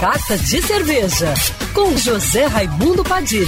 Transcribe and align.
Carta 0.00 0.38
de 0.38 0.62
Cerveja, 0.62 1.34
com 1.74 1.94
José 1.94 2.46
Raimundo 2.46 3.04
Padilha. 3.04 3.44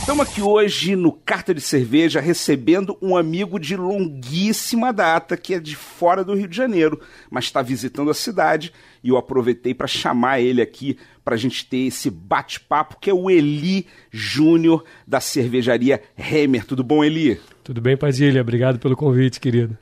Estamos 0.00 0.28
aqui 0.28 0.42
hoje 0.42 0.94
no 0.94 1.12
Carta 1.12 1.54
de 1.54 1.62
Cerveja 1.62 2.20
recebendo 2.20 2.94
um 3.00 3.16
amigo 3.16 3.58
de 3.58 3.74
longuíssima 3.74 4.92
data 4.92 5.34
que 5.34 5.54
é 5.54 5.58
de 5.58 5.74
fora 5.74 6.22
do 6.22 6.34
Rio 6.34 6.46
de 6.46 6.54
Janeiro, 6.54 7.00
mas 7.30 7.44
está 7.44 7.62
visitando 7.62 8.10
a 8.10 8.14
cidade 8.14 8.70
e 9.02 9.08
eu 9.08 9.16
aproveitei 9.16 9.72
para 9.72 9.86
chamar 9.86 10.40
ele 10.40 10.60
aqui 10.60 10.98
para 11.24 11.34
a 11.34 11.38
gente 11.38 11.64
ter 11.64 11.86
esse 11.86 12.10
bate-papo 12.10 12.98
que 13.00 13.08
é 13.08 13.14
o 13.14 13.30
Eli 13.30 13.86
Júnior 14.10 14.84
da 15.06 15.20
cervejaria 15.20 16.02
Hemer. 16.18 16.66
Tudo 16.66 16.84
bom, 16.84 17.02
Eli? 17.02 17.40
Tudo 17.64 17.80
bem, 17.80 17.96
Padilha. 17.96 18.42
Obrigado 18.42 18.78
pelo 18.78 18.94
convite, 18.94 19.40
querido. 19.40 19.78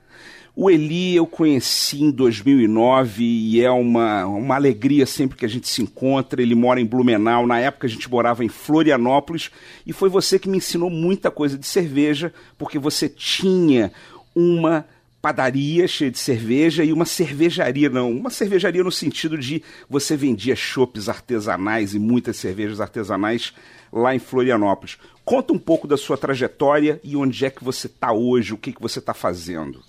O 0.55 0.69
Eli 0.69 1.15
eu 1.15 1.27
conheci 1.27 2.03
em 2.03 2.11
2009 2.11 3.23
e 3.23 3.63
é 3.63 3.71
uma, 3.71 4.27
uma 4.27 4.57
alegria 4.57 5.07
sempre 5.07 5.39
que 5.39 5.45
a 5.45 5.49
gente 5.49 5.69
se 5.69 5.81
encontra. 5.81 6.43
Ele 6.43 6.55
mora 6.55 6.81
em 6.81 6.87
Blumenau, 6.87 7.47
na 7.47 7.61
época 7.61 7.87
a 7.87 7.91
gente 7.91 8.11
morava 8.11 8.45
em 8.45 8.49
Florianópolis 8.49 9.51
e 9.87 9.93
foi 9.93 10.09
você 10.09 10.39
que 10.39 10.49
me 10.49 10.59
ensinou 10.59 10.91
muita 10.91 11.31
coisa 11.31 11.57
de 11.57 11.67
cerveja, 11.67 12.33
porque 12.59 12.79
você 12.79 13.09
tinha 13.09 13.93
uma 14.35 14.85
padaria 15.21 15.87
cheia 15.87 16.11
de 16.11 16.19
cerveja 16.19 16.83
e 16.83 16.93
uma 16.93 17.05
cervejaria, 17.05 17.91
não, 17.91 18.11
uma 18.11 18.31
cervejaria 18.31 18.83
no 18.83 18.91
sentido 18.91 19.37
de 19.37 19.63
você 19.89 20.17
vendia 20.17 20.57
chopes 20.57 21.09
artesanais 21.09 21.95
e 21.95 21.99
muitas 21.99 22.39
cervejas 22.39 22.81
artesanais 22.81 23.53
lá 23.93 24.15
em 24.15 24.19
Florianópolis. 24.19 24.99
Conta 25.25 25.53
um 25.53 25.59
pouco 25.59 25.87
da 25.87 25.97
sua 25.97 26.17
trajetória 26.17 27.01
e 27.05 27.17
onde 27.17 27.45
é 27.45 27.51
que 27.51 27.63
você 27.63 27.87
está 27.87 28.13
hoje, 28.13 28.55
o 28.55 28.59
que, 28.59 28.73
que 28.73 28.81
você 28.81 28.99
está 28.99 29.13
fazendo. 29.13 29.83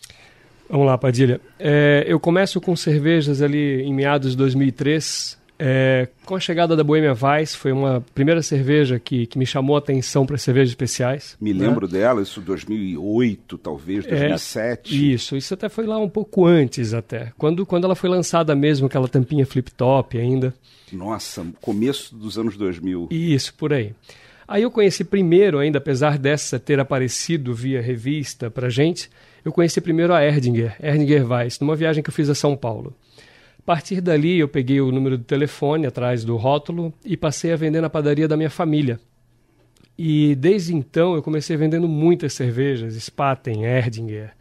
Vamos 0.72 0.88
lá, 0.88 0.98
Padilha. 0.98 1.42
É, 1.60 2.06
eu 2.08 2.18
começo 2.18 2.62
com 2.62 2.74
cervejas 2.78 3.42
ali 3.42 3.82
em 3.82 3.94
meados 3.94 4.32
de 4.32 4.38
2003. 4.38 5.38
É, 5.60 6.08
com 6.26 6.34
a 6.34 6.40
chegada 6.40 6.76
da 6.78 6.84
Bohemia 6.84 7.14
Weiss, 7.14 7.54
foi 7.54 7.74
uma 7.74 8.04
primeira 8.16 8.42
cerveja 8.42 8.98
que, 8.98 9.28
que 9.28 9.38
me 9.38 9.46
chamou 9.46 9.76
a 9.76 9.80
atenção 9.80 10.26
para 10.26 10.38
cervejas 10.38 10.70
especiais. 10.70 11.36
Me 11.40 11.54
né? 11.54 11.68
lembro 11.68 11.90
dela, 11.90 12.22
isso 12.22 12.40
2008, 12.42 13.58
talvez, 13.58 14.06
2007. 14.06 14.96
É, 14.96 14.98
isso, 14.98 15.36
isso 15.36 15.54
até 15.54 15.68
foi 15.68 15.86
lá 15.86 16.00
um 16.00 16.10
pouco 16.10 16.46
antes 16.46 16.94
até. 16.94 17.34
Quando, 17.38 17.66
quando 17.66 17.84
ela 17.84 17.96
foi 17.96 18.10
lançada 18.10 18.56
mesmo, 18.56 18.88
aquela 18.88 19.10
tampinha 19.10 19.46
flip-top 19.46 20.18
ainda. 20.18 20.54
Nossa, 20.92 21.46
começo 21.62 22.16
dos 22.16 22.40
anos 22.40 22.58
2000. 22.58 23.10
Isso, 23.12 23.54
por 23.54 23.72
aí. 23.74 23.94
Aí 24.52 24.64
eu 24.64 24.70
conheci 24.70 25.06
primeiro, 25.06 25.60
ainda 25.60 25.78
apesar 25.78 26.18
dessa 26.18 26.60
ter 26.60 26.78
aparecido 26.78 27.56
via 27.56 27.82
revista 27.82 28.52
para 28.52 28.68
gente, 28.68 29.10
eu 29.46 29.52
conheci 29.54 29.80
primeiro 29.80 30.14
a 30.14 30.26
Erdinger, 30.26 30.76
Erdinger 30.84 31.26
Weiss, 31.26 31.58
numa 31.62 31.74
viagem 31.74 32.04
que 32.04 32.10
eu 32.10 32.14
fiz 32.14 32.30
a 32.30 32.36
São 32.36 32.58
Paulo. 32.58 32.94
A 33.58 33.62
partir 33.62 34.02
dali, 34.02 34.40
eu 34.40 34.50
peguei 34.50 34.82
o 34.82 34.92
número 34.92 35.18
do 35.18 35.24
telefone 35.24 35.88
atrás 35.88 36.26
do 36.26 36.36
rótulo 36.36 36.94
e 37.06 37.16
passei 37.16 37.54
a 37.54 37.56
vender 37.56 37.80
na 37.80 37.90
padaria 37.90 38.28
da 38.28 38.36
minha 38.36 38.50
família. 38.50 39.00
E 39.98 40.36
desde 40.36 40.76
então 40.76 41.16
eu 41.16 41.24
comecei 41.24 41.56
vendendo 41.56 41.88
muitas 41.88 42.34
cervejas, 42.34 42.94
Spaten, 42.96 43.64
Erdinger, 43.64 44.34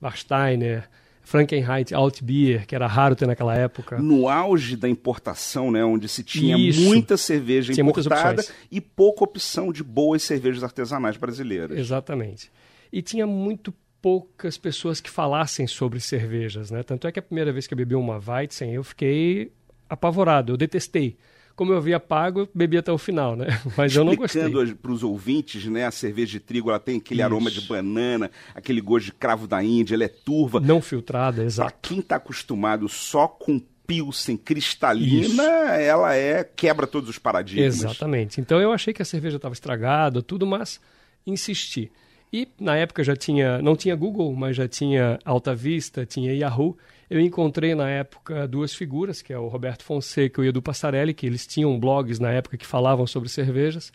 Warsteiner, 0.00 0.88
Frankenheit 1.26 1.92
Altbier, 1.92 2.64
que 2.68 2.74
era 2.76 2.86
raro 2.86 3.16
ter 3.16 3.26
naquela 3.26 3.52
época. 3.52 3.98
No 3.98 4.28
auge 4.28 4.76
da 4.76 4.88
importação, 4.88 5.72
né, 5.72 5.84
onde 5.84 6.08
se 6.08 6.22
tinha 6.22 6.56
Isso. 6.56 6.80
muita 6.80 7.16
cerveja 7.16 7.72
tinha 7.72 7.84
importada 7.84 8.44
e 8.70 8.80
pouca 8.80 9.24
opção 9.24 9.72
de 9.72 9.82
boas 9.82 10.22
cervejas 10.22 10.62
artesanais 10.62 11.16
brasileiras. 11.16 11.76
Exatamente. 11.76 12.48
E 12.92 13.02
tinha 13.02 13.26
muito 13.26 13.74
poucas 14.00 14.56
pessoas 14.56 15.00
que 15.00 15.10
falassem 15.10 15.66
sobre 15.66 15.98
cervejas, 15.98 16.70
né? 16.70 16.84
Tanto 16.84 17.08
é 17.08 17.12
que 17.12 17.18
a 17.18 17.22
primeira 17.22 17.52
vez 17.52 17.66
que 17.66 17.74
eu 17.74 17.78
bebi 17.78 17.96
uma 17.96 18.22
Weizen, 18.24 18.72
eu 18.72 18.84
fiquei 18.84 19.50
apavorado, 19.90 20.52
eu 20.52 20.56
detestei. 20.56 21.16
Como 21.56 21.72
eu 21.72 21.78
havia 21.78 21.98
pago, 21.98 22.40
eu 22.40 22.48
bebi 22.54 22.76
até 22.76 22.92
o 22.92 22.98
final, 22.98 23.34
né? 23.34 23.46
Mas 23.76 23.96
eu 23.96 24.04
não 24.04 24.14
gostei. 24.14 24.42
Explicando 24.42 24.76
para 24.76 24.92
os 24.92 25.02
ouvintes, 25.02 25.64
né? 25.64 25.86
A 25.86 25.90
cerveja 25.90 26.32
de 26.32 26.40
trigo, 26.40 26.68
ela 26.68 26.78
tem 26.78 26.98
aquele 26.98 27.20
Isso. 27.20 27.26
aroma 27.26 27.50
de 27.50 27.62
banana, 27.62 28.30
aquele 28.54 28.80
gosto 28.80 29.06
de 29.06 29.12
cravo 29.12 29.46
da 29.48 29.64
Índia, 29.64 29.94
ela 29.94 30.04
é 30.04 30.08
turva. 30.08 30.60
Não 30.60 30.82
filtrada, 30.82 31.42
exato. 31.42 31.70
Para 31.70 31.78
quem 31.80 32.00
está 32.00 32.16
acostumado 32.16 32.88
só 32.88 33.26
com 33.26 33.58
Pilsen 33.86 34.36
cristalina, 34.36 35.24
Isso. 35.26 35.40
ela 35.40 36.14
é 36.14 36.44
quebra 36.44 36.86
todos 36.86 37.08
os 37.08 37.18
paradigmas. 37.18 37.76
Exatamente. 37.76 38.40
Então 38.40 38.60
eu 38.60 38.72
achei 38.72 38.92
que 38.92 39.00
a 39.00 39.04
cerveja 39.04 39.36
estava 39.36 39.54
estragada, 39.54 40.20
tudo, 40.20 40.44
mas 40.46 40.80
insisti. 41.26 41.90
E 42.32 42.48
na 42.60 42.76
época 42.76 43.04
já 43.04 43.14
tinha, 43.14 43.62
não 43.62 43.76
tinha 43.76 43.94
Google, 43.94 44.34
mas 44.34 44.56
já 44.56 44.68
tinha 44.68 45.18
Alta 45.24 45.54
Vista, 45.54 46.04
tinha 46.04 46.34
Yahoo. 46.34 46.76
Eu 47.08 47.20
encontrei 47.20 47.74
na 47.74 47.88
época 47.88 48.48
duas 48.48 48.74
figuras, 48.74 49.22
que 49.22 49.32
é 49.32 49.38
o 49.38 49.46
Roberto 49.46 49.84
Fonseca 49.84 50.42
e 50.42 50.44
o 50.44 50.48
Edu 50.48 50.60
Passarelli, 50.60 51.14
que 51.14 51.26
eles 51.26 51.46
tinham 51.46 51.78
blogs 51.78 52.18
na 52.18 52.32
época 52.32 52.56
que 52.56 52.66
falavam 52.66 53.06
sobre 53.06 53.28
cervejas. 53.28 53.92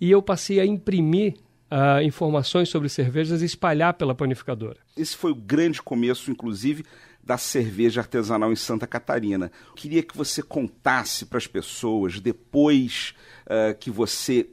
E 0.00 0.10
eu 0.10 0.20
passei 0.20 0.60
a 0.60 0.66
imprimir 0.66 1.34
uh, 1.70 2.02
informações 2.02 2.68
sobre 2.68 2.88
cervejas 2.88 3.42
e 3.42 3.46
espalhar 3.46 3.94
pela 3.94 4.14
panificadora. 4.14 4.78
Esse 4.96 5.16
foi 5.16 5.32
o 5.32 5.36
grande 5.36 5.80
começo, 5.80 6.30
inclusive, 6.30 6.84
da 7.22 7.38
cerveja 7.38 8.00
artesanal 8.02 8.52
em 8.52 8.56
Santa 8.56 8.86
Catarina. 8.86 9.50
Queria 9.74 10.02
que 10.02 10.16
você 10.16 10.42
contasse 10.42 11.24
para 11.24 11.38
as 11.38 11.46
pessoas, 11.46 12.20
depois 12.20 13.14
uh, 13.46 13.76
que 13.78 13.90
você 13.90 14.48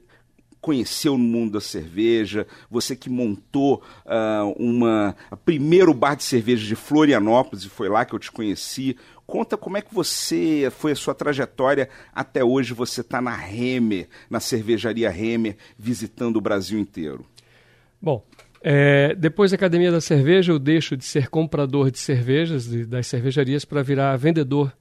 conheceu 0.62 1.18
no 1.18 1.24
mundo 1.24 1.54
da 1.54 1.62
cerveja, 1.62 2.46
você 2.70 2.96
que 2.96 3.10
montou 3.10 3.82
uh, 4.06 4.52
uma 4.58 5.16
primeiro 5.44 5.94
bar 5.94 6.16
de 6.16 6.24
cerveja 6.24 6.66
de 6.66 6.76
Florianópolis 6.76 7.66
e 7.66 7.70
foi 7.70 7.90
lá 7.90 8.06
que 8.06 8.14
eu 8.14 8.20
te 8.20 8.32
conheci. 8.32 8.96
Conta 9.26 9.58
como 9.58 9.78
é 9.78 9.82
que 9.82 9.94
você 9.94 10.72
foi 10.78 10.92
a 10.92 10.96
sua 10.96 11.16
trajetória 11.16 11.90
até 12.14 12.44
hoje. 12.44 12.74
Você 12.74 13.02
está 13.02 13.22
na 13.22 13.36
Remer, 13.36 14.08
na 14.30 14.40
cervejaria 14.40 15.10
Remer, 15.10 15.58
visitando 15.78 16.38
o 16.38 16.42
Brasil 16.42 16.78
inteiro. 16.78 17.26
Bom, 18.00 18.24
é, 18.62 19.16
depois 19.16 19.52
da 19.52 19.56
Academia 19.56 19.92
da 19.92 20.02
Cerveja, 20.02 20.52
eu 20.52 20.60
deixo 20.60 20.96
de 20.96 21.06
ser 21.06 21.30
comprador 21.30 21.90
de 21.90 21.98
cervejas 21.98 22.66
de, 22.68 22.86
das 22.86 23.08
cervejarias 23.08 23.66
para 23.66 23.82
virar 23.82 24.16
vendedor 24.18 24.72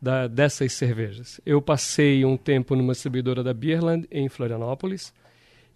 da, 0.00 0.26
dessas 0.26 0.72
cervejas. 0.72 1.40
Eu 1.46 1.62
passei 1.62 2.24
um 2.24 2.36
tempo 2.36 2.74
numa 2.74 2.92
distribuidora 2.92 3.42
da 3.42 3.54
Beerland 3.54 4.06
em 4.10 4.28
Florianópolis. 4.28 5.14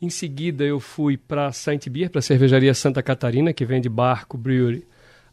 Em 0.00 0.10
seguida, 0.10 0.62
eu 0.62 0.78
fui 0.78 1.16
para 1.16 1.50
Saint 1.52 1.88
Beer, 1.88 2.10
para 2.10 2.18
a 2.18 2.22
cervejaria 2.22 2.74
Santa 2.74 3.02
Catarina, 3.02 3.52
que 3.52 3.64
vende 3.64 3.88
Barco 3.88 4.36
Brewery, 4.36 4.84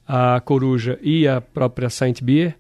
a 0.08 0.40
Coruja 0.40 0.98
e 1.02 1.28
a 1.28 1.42
própria 1.42 1.90
Saint 1.90 2.22
Beer. 2.22 2.56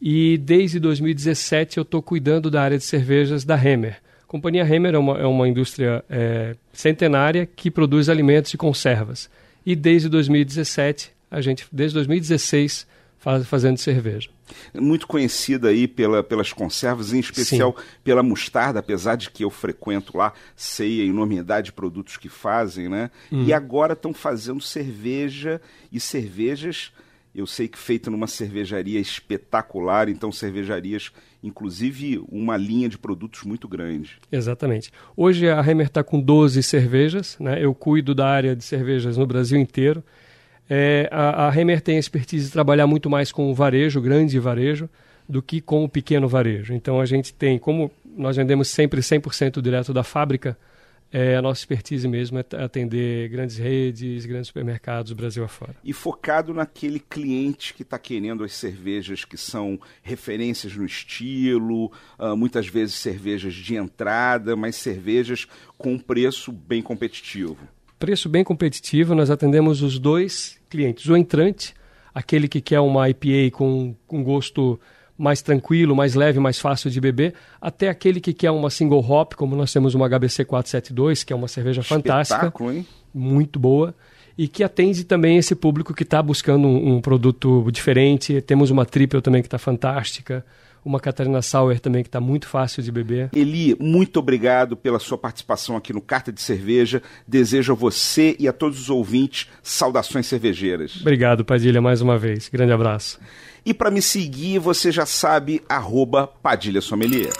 E 0.00 0.38
desde 0.38 0.80
2017 0.80 1.78
eu 1.78 1.82
estou 1.82 2.02
cuidando 2.02 2.50
da 2.50 2.62
área 2.62 2.78
de 2.78 2.84
cervejas 2.84 3.44
da 3.44 3.54
Hemer. 3.54 3.98
A 4.24 4.26
companhia 4.26 4.64
Hemer 4.64 4.94
é 4.94 4.98
uma, 4.98 5.18
é 5.18 5.26
uma 5.26 5.46
indústria 5.46 6.02
é, 6.08 6.56
centenária 6.72 7.46
que 7.46 7.70
produz 7.70 8.08
alimentos 8.08 8.52
e 8.54 8.56
conservas. 8.56 9.30
E 9.64 9.76
desde 9.76 10.08
2017, 10.08 11.12
a 11.30 11.40
gente, 11.42 11.66
desde 11.70 11.94
2016, 11.94 12.86
faz, 13.22 13.46
fazendo 13.46 13.78
cerveja. 13.78 14.28
Muito 14.74 15.06
conhecida 15.06 15.68
aí 15.68 15.86
pela, 15.86 16.24
pelas 16.24 16.52
conservas, 16.52 17.12
em 17.12 17.20
especial 17.20 17.74
Sim. 17.78 17.84
pela 18.02 18.20
mostarda, 18.20 18.80
apesar 18.80 19.14
de 19.14 19.30
que 19.30 19.44
eu 19.44 19.50
frequento 19.50 20.18
lá, 20.18 20.32
sei 20.56 21.00
a 21.00 21.04
enormidade 21.04 21.66
de 21.66 21.72
produtos 21.72 22.16
que 22.16 22.28
fazem, 22.28 22.88
né? 22.88 23.12
Uhum. 23.30 23.44
E 23.44 23.52
agora 23.52 23.92
estão 23.92 24.12
fazendo 24.12 24.60
cerveja 24.60 25.60
e 25.92 26.00
cervejas, 26.00 26.92
eu 27.32 27.46
sei 27.46 27.68
que 27.68 27.78
feita 27.78 28.10
numa 28.10 28.26
cervejaria 28.26 28.98
espetacular, 28.98 30.08
então 30.08 30.32
cervejarias, 30.32 31.12
inclusive 31.44 32.20
uma 32.28 32.56
linha 32.56 32.88
de 32.88 32.98
produtos 32.98 33.44
muito 33.44 33.68
grande. 33.68 34.18
Exatamente. 34.32 34.90
Hoje 35.16 35.48
a 35.48 35.60
Hemer 35.60 35.86
está 35.86 36.02
com 36.02 36.20
12 36.20 36.60
cervejas, 36.60 37.36
né? 37.38 37.64
Eu 37.64 37.72
cuido 37.72 38.16
da 38.16 38.26
área 38.26 38.56
de 38.56 38.64
cervejas 38.64 39.16
no 39.16 39.26
Brasil 39.28 39.60
inteiro. 39.60 40.02
É, 40.74 41.06
a, 41.12 41.50
a 41.50 41.54
Hemer 41.54 41.82
tem 41.82 41.96
a 41.96 42.00
expertise 42.00 42.46
de 42.46 42.50
trabalhar 42.50 42.86
muito 42.86 43.10
mais 43.10 43.30
com 43.30 43.50
o 43.50 43.54
varejo, 43.54 44.00
grande 44.00 44.38
varejo, 44.38 44.88
do 45.28 45.42
que 45.42 45.60
com 45.60 45.84
o 45.84 45.88
pequeno 45.88 46.26
varejo. 46.26 46.72
Então 46.72 46.98
a 46.98 47.04
gente 47.04 47.34
tem, 47.34 47.58
como 47.58 47.90
nós 48.16 48.38
vendemos 48.38 48.68
sempre 48.68 49.02
100% 49.02 49.60
direto 49.60 49.92
da 49.92 50.02
fábrica, 50.02 50.56
é, 51.12 51.36
a 51.36 51.42
nossa 51.42 51.60
expertise 51.60 52.08
mesmo 52.08 52.38
é 52.38 52.64
atender 52.64 53.28
grandes 53.28 53.58
redes, 53.58 54.24
grandes 54.24 54.46
supermercados, 54.46 55.12
Brasil 55.12 55.44
afora. 55.44 55.76
E 55.84 55.92
focado 55.92 56.54
naquele 56.54 57.00
cliente 57.00 57.74
que 57.74 57.82
está 57.82 57.98
querendo 57.98 58.42
as 58.42 58.54
cervejas 58.54 59.26
que 59.26 59.36
são 59.36 59.78
referências 60.02 60.74
no 60.74 60.86
estilo, 60.86 61.92
uh, 62.18 62.34
muitas 62.34 62.66
vezes 62.66 62.94
cervejas 62.94 63.52
de 63.52 63.76
entrada, 63.76 64.56
mas 64.56 64.76
cervejas 64.76 65.46
com 65.76 65.98
preço 65.98 66.50
bem 66.50 66.80
competitivo 66.80 67.58
preço 68.02 68.28
bem 68.28 68.42
competitivo, 68.42 69.14
nós 69.14 69.30
atendemos 69.30 69.80
os 69.80 69.96
dois 69.96 70.58
clientes. 70.68 71.08
O 71.08 71.16
entrante, 71.16 71.72
aquele 72.12 72.48
que 72.48 72.60
quer 72.60 72.80
uma 72.80 73.08
IPA 73.08 73.56
com, 73.56 73.94
com 74.08 74.24
gosto 74.24 74.80
mais 75.16 75.40
tranquilo, 75.40 75.94
mais 75.94 76.16
leve, 76.16 76.40
mais 76.40 76.58
fácil 76.58 76.90
de 76.90 77.00
beber, 77.00 77.32
até 77.60 77.88
aquele 77.88 78.20
que 78.20 78.32
quer 78.32 78.50
uma 78.50 78.70
single 78.70 79.08
hop, 79.08 79.34
como 79.34 79.54
nós 79.54 79.72
temos 79.72 79.94
uma 79.94 80.08
HBC 80.08 80.44
472, 80.46 81.22
que 81.22 81.32
é 81.32 81.36
uma 81.36 81.46
cerveja 81.46 81.80
fantástica, 81.84 82.52
hein? 82.72 82.84
muito 83.14 83.60
boa. 83.60 83.94
e 84.36 84.48
que 84.48 84.64
atende 84.64 85.04
também 85.04 85.36
esse 85.36 85.54
público 85.54 85.94
que 85.94 86.02
está 86.02 86.20
buscando 86.20 86.66
um, 86.66 86.96
um, 86.96 87.00
produto 87.00 87.70
diferente. 87.70 88.40
Temos 88.40 88.72
uma 88.72 88.84
triple 88.84 89.20
também 89.20 89.42
que 89.42 89.46
está 89.46 89.58
fantástica, 89.58 90.44
uma 90.84 91.00
Catarina 91.00 91.40
Sauer 91.42 91.80
também 91.80 92.02
que 92.02 92.08
está 92.08 92.20
muito 92.20 92.48
fácil 92.48 92.82
de 92.82 92.90
beber. 92.90 93.30
Eli, 93.34 93.76
muito 93.80 94.18
obrigado 94.18 94.76
pela 94.76 94.98
sua 94.98 95.16
participação 95.16 95.76
aqui 95.76 95.92
no 95.92 96.00
Carta 96.00 96.32
de 96.32 96.40
Cerveja. 96.40 97.02
Desejo 97.26 97.72
a 97.72 97.76
você 97.76 98.36
e 98.38 98.48
a 98.48 98.52
todos 98.52 98.80
os 98.80 98.90
ouvintes 98.90 99.48
saudações 99.62 100.26
cervejeiras. 100.26 101.00
Obrigado, 101.00 101.44
Padilha, 101.44 101.80
mais 101.80 102.00
uma 102.00 102.18
vez. 102.18 102.48
Grande 102.48 102.72
abraço. 102.72 103.18
E 103.64 103.72
para 103.72 103.90
me 103.90 104.02
seguir, 104.02 104.58
você 104.58 104.90
já 104.90 105.06
sabe, 105.06 105.62
arroba 105.68 106.26
Padilha 106.26 106.80
Sommelier. 106.80 107.32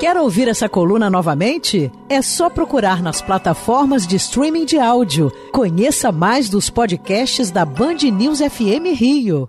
Quer 0.00 0.16
ouvir 0.18 0.48
essa 0.48 0.68
coluna 0.68 1.08
novamente? 1.08 1.90
É 2.08 2.20
só 2.20 2.50
procurar 2.50 3.02
nas 3.02 3.22
plataformas 3.22 4.06
de 4.06 4.16
streaming 4.16 4.66
de 4.66 4.78
áudio. 4.78 5.32
Conheça 5.52 6.12
mais 6.12 6.50
dos 6.50 6.68
podcasts 6.68 7.50
da 7.50 7.64
Band 7.64 7.96
News 8.12 8.40
FM 8.40 8.94
Rio. 8.94 9.48